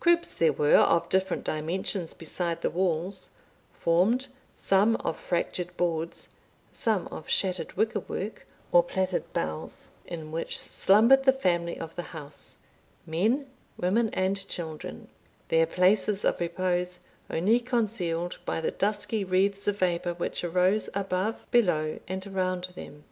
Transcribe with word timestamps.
Cribs 0.00 0.34
there 0.34 0.54
were 0.54 0.76
of 0.78 1.10
different 1.10 1.44
dimensions 1.44 2.14
beside 2.14 2.62
the 2.62 2.70
walls, 2.70 3.28
formed, 3.78 4.28
some 4.56 4.96
of 4.96 5.18
fractured 5.18 5.76
boards, 5.76 6.30
some 6.72 7.06
of 7.08 7.28
shattered 7.28 7.74
wicker 7.74 8.00
work 8.00 8.46
or 8.72 8.82
plaited 8.82 9.30
boughs, 9.34 9.90
in 10.06 10.32
which 10.32 10.58
slumbered 10.58 11.24
the 11.24 11.34
family 11.34 11.78
of 11.78 11.94
the 11.96 12.02
house, 12.16 12.56
men, 13.04 13.46
women, 13.76 14.08
and 14.14 14.48
children, 14.48 15.06
their 15.48 15.66
places 15.66 16.24
of 16.24 16.40
repose 16.40 17.00
only 17.28 17.60
concealed 17.60 18.38
by 18.46 18.62
the 18.62 18.70
dusky 18.70 19.22
wreaths 19.22 19.68
of 19.68 19.76
vapour 19.80 20.14
which 20.14 20.42
arose 20.42 20.88
above, 20.94 21.44
below, 21.50 21.98
and 22.08 22.26
around 22.26 22.64
them. 22.74 23.04